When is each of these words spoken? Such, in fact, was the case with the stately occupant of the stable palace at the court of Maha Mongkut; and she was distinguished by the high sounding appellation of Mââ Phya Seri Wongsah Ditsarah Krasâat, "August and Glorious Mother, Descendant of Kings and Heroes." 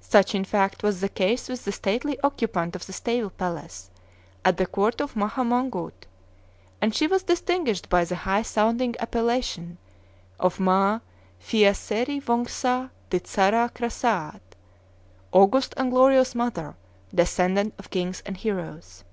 Such, 0.00 0.34
in 0.34 0.46
fact, 0.46 0.82
was 0.82 1.02
the 1.02 1.08
case 1.10 1.50
with 1.50 1.66
the 1.66 1.70
stately 1.72 2.18
occupant 2.20 2.74
of 2.74 2.86
the 2.86 2.94
stable 2.94 3.28
palace 3.28 3.90
at 4.42 4.56
the 4.56 4.64
court 4.64 5.02
of 5.02 5.14
Maha 5.14 5.44
Mongkut; 5.44 6.06
and 6.80 6.94
she 6.94 7.06
was 7.06 7.24
distinguished 7.24 7.90
by 7.90 8.06
the 8.06 8.14
high 8.16 8.40
sounding 8.40 8.96
appellation 9.00 9.76
of 10.40 10.56
Mââ 10.56 11.02
Phya 11.42 11.74
Seri 11.76 12.18
Wongsah 12.22 12.88
Ditsarah 13.10 13.70
Krasâat, 13.74 14.40
"August 15.30 15.74
and 15.76 15.90
Glorious 15.90 16.34
Mother, 16.34 16.74
Descendant 17.14 17.74
of 17.78 17.90
Kings 17.90 18.22
and 18.24 18.38
Heroes." 18.38 19.04